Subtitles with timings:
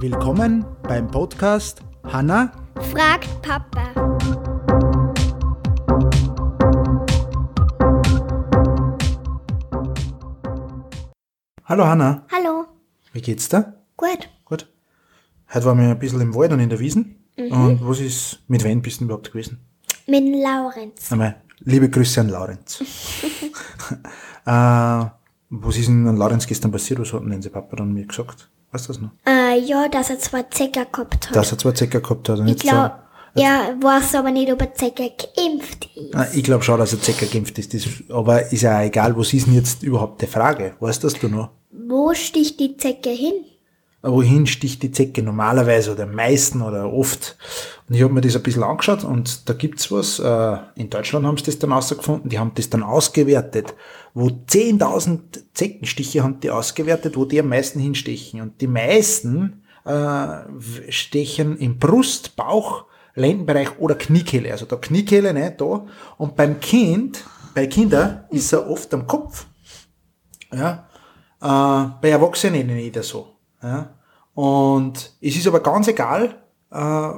[0.00, 2.52] Willkommen beim Podcast Hanna
[2.90, 3.92] Fragt Papa.
[11.64, 12.66] Hallo Hanna, Hallo.
[13.14, 13.82] wie geht's dir?
[13.96, 14.28] Gut.
[14.44, 14.68] Gut.
[15.54, 17.24] Heute waren wir ein bisschen im Wald und in der Wiesen.
[17.38, 19.64] Und was ist, mit wem bist du überhaupt gewesen?
[20.06, 21.10] Mit Laurenz.
[21.10, 22.82] Einmal liebe Grüße an Laurenz.
[24.44, 25.04] äh,
[25.54, 26.98] was ist denn an Laurenz gestern passiert?
[27.00, 28.48] Was hat denn sein Papa dann mir gesagt?
[28.72, 29.10] Weißt du das noch?
[29.26, 31.36] Äh, ja, dass er zwei Zecker gehabt hat.
[31.36, 32.92] Dass er zwei Zecker gehabt hat und ich glaube,
[33.34, 35.04] er weiß aber nicht, ob er Zecker
[35.36, 36.14] geimpft ist.
[36.14, 37.74] Ah, Ich glaube schon, dass er Zecker geimpft ist.
[37.74, 40.74] Das, aber ist ja egal, was ist denn jetzt überhaupt die Frage?
[40.80, 41.50] Weißt das du noch?
[41.70, 43.34] Wo sticht die Zecke hin?
[44.02, 47.36] Wohin sticht die Zecke normalerweise oder am meisten oder oft.
[47.88, 50.18] Und ich habe mir das ein bisschen angeschaut und da gibt's was.
[50.18, 53.74] Äh, in Deutschland haben sie das dann rausgefunden, die haben das dann ausgewertet,
[54.14, 55.20] wo 10.000
[55.54, 58.40] Zeckenstiche haben die ausgewertet, wo die am meisten hinstechen.
[58.40, 64.50] Und die meisten äh, stechen im Brust, Bauch, Lendenbereich oder Kniekehle.
[64.50, 65.86] Also da Kniekehle, ne, da.
[66.18, 69.46] Und beim Kind, bei Kindern ist er oft am Kopf.
[70.52, 70.88] Ja.
[71.40, 73.28] Äh, bei Erwachsenen nicht so.
[73.62, 73.94] Ja?
[74.34, 76.76] Und es ist aber ganz egal, äh,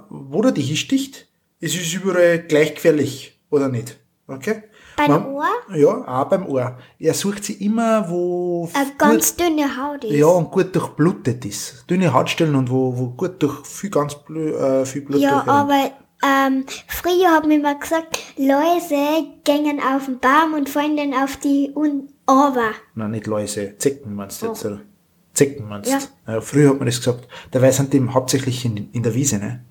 [0.08, 1.28] wo der dich hinsticht.
[1.60, 3.98] Es ist überall gleich gefährlich, oder nicht?
[4.26, 4.64] Okay?
[4.96, 5.44] Beim Man- Ohr?
[5.74, 6.78] Ja, auch beim Ohr.
[6.98, 10.12] Er sucht sich immer, wo Eine ganz dünne Haut ist.
[10.12, 11.84] ja, und gut durchblutet ist.
[11.90, 15.90] Dünne Hautstellen und wo, wo gut durch viel ganz Blu, äh, viel Blut Ja, aber
[16.24, 21.36] ähm, früher haben wir immer gesagt, Läuse gängen auf den Baum und fallen dann auf
[21.38, 22.08] die Un.
[22.94, 24.80] Nein, nicht Läuse, Zecken meinst du jetzt, oder?
[25.34, 25.98] Zecken meinst Ja.
[26.26, 27.28] Ja, früher hat man das gesagt.
[27.50, 29.64] Dabei sind die hauptsächlich in, in der Wiese, ne?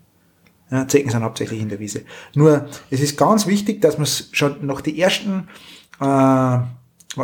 [0.69, 2.03] Ja, Zecken sind hauptsächlich in der Wiese.
[2.35, 5.47] Nur, es ist ganz wichtig, dass man es schon nach die ersten,
[5.99, 6.57] äh,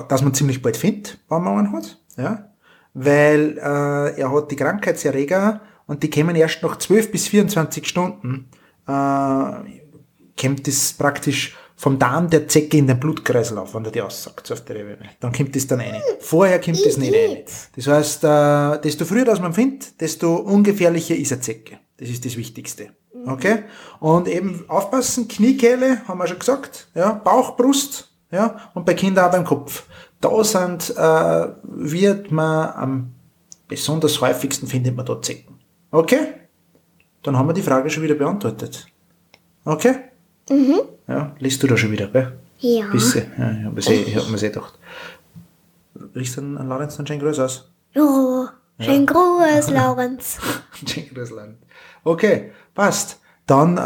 [0.07, 2.49] dass man ziemlich bald findet, wenn man einen hat, ja?
[2.93, 8.49] Weil äh, er hat die Krankheitserreger und die kommen erst nach 12 bis 24 Stunden,
[8.87, 8.91] äh,
[10.39, 14.53] kommt das praktisch vom Darm der Zecke in den Blutkreislauf, wenn der die aussagt, so
[14.53, 15.11] auf der Ebene.
[15.21, 16.01] Dann kommt das dann rein.
[16.19, 17.37] Vorher kommt das nicht rein.
[17.73, 21.79] Das heißt, äh, desto früher das man findet, desto ungefährlicher ist eine Zecke.
[21.95, 22.89] Das ist das Wichtigste.
[23.25, 23.63] Okay?
[24.01, 29.27] Und eben aufpassen, Kniekehle, haben wir schon gesagt, ja, Bauch, Brust, ja, und bei Kindern
[29.27, 29.85] auch beim Kopf.
[30.19, 33.15] Da sind, äh, wird man am
[33.69, 35.57] besonders häufigsten findet man da Zecken.
[35.91, 36.33] Okay?
[37.23, 38.85] Dann haben wir die Frage schon wieder beantwortet.
[39.63, 40.08] Okay?
[40.49, 40.81] Mhm.
[41.07, 42.33] Ja, liest du da schon wieder, gell?
[42.59, 42.87] Ja.
[42.91, 43.25] Bisschen.
[43.37, 44.79] Ja, ich habe mir eh, hab gedacht.
[46.15, 47.71] Riecht dann ein Lorenz dann schön groß aus?
[47.95, 48.45] Oh,
[48.79, 50.39] schön Gruß, Laurenz.
[50.85, 51.57] schön groß Land.
[52.03, 53.19] Okay, passt.
[53.45, 53.81] Dann äh,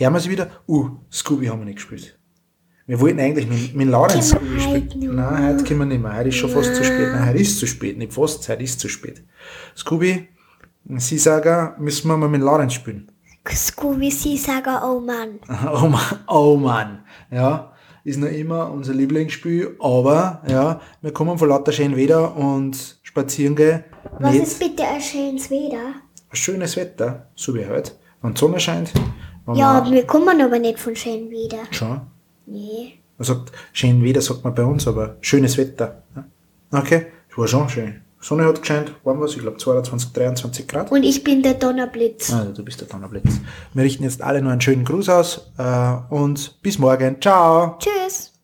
[0.00, 0.50] hören wir sie wieder.
[0.66, 2.18] Uh, Scooby haben wir nicht gespielt.
[2.86, 5.16] Wir wollten eigentlich mit, mit Lorenz wir Scooby spielen.
[5.16, 6.16] Nein, heute können wir nicht mehr.
[6.16, 7.12] Heute ist schon fast zu spät.
[7.12, 7.98] Nein, heute ist zu spät.
[7.98, 9.22] Nicht fast, heute ist zu spät.
[9.76, 10.28] Scooby,
[10.96, 13.12] Sie sagen, müssen wir mal mit Lorenz spielen.
[13.50, 15.38] Scooby, sie sagen, oh Mann.
[15.72, 17.00] Oh Mann, oh Mann.
[17.30, 17.72] Ja,
[18.04, 23.54] ist noch immer unser Lieblingsspiel, aber ja, wir kommen von lauter schön Wetter und spazieren
[23.56, 23.84] gehen.
[24.18, 25.94] Was ist bitte ein schönes Wetter?
[26.32, 27.92] schönes Wetter, so wie heute.
[28.22, 28.92] Wenn die Sonne scheint,
[29.54, 31.58] Ja, man wir kommen aber nicht von schönem Wetter.
[31.70, 32.00] schon.
[32.46, 32.94] Nee.
[33.16, 36.02] Man sagt, schön Wetter sagt man bei uns, aber schönes Wetter.
[36.70, 38.02] Okay, es war schon schön.
[38.20, 40.90] Sonne hat gescheint, warm was, ich glaube 22, 23 Grad.
[40.90, 42.32] Und ich bin der Donnerblitz.
[42.32, 43.40] Also du bist der Donnerblitz.
[43.74, 47.20] Wir richten jetzt alle nur einen schönen Gruß aus äh, und bis morgen.
[47.20, 47.78] Ciao!
[47.78, 48.37] Tschüss.